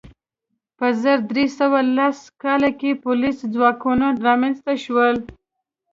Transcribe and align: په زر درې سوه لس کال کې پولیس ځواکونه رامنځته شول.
په 0.77 0.87
زر 1.01 1.17
درې 1.31 1.45
سوه 1.59 1.79
لس 1.97 2.17
کال 2.43 2.63
کې 2.79 2.99
پولیس 3.05 3.37
ځواکونه 3.53 4.05
رامنځته 4.25 4.73
شول. 4.83 5.15